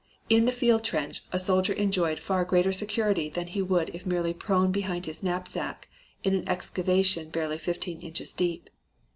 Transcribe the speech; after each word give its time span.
In 0.29 0.45
the 0.45 0.51
field 0.51 0.83
trench, 0.83 1.21
a 1.31 1.37
soldier 1.37 1.73
enjoyed 1.75 2.17
far 2.19 2.43
greater 2.43 2.71
security 2.73 3.29
than 3.29 3.45
he 3.45 3.61
would 3.61 3.89
if 3.89 4.03
merely 4.03 4.33
prone 4.33 4.71
behind 4.71 5.05
his 5.05 5.21
knapsack 5.21 5.87
in 6.23 6.33
an 6.33 6.49
excavation 6.49 7.29
barely 7.29 7.59
fifteen 7.59 8.01
inches 8.01 8.33
deep. 8.33 8.71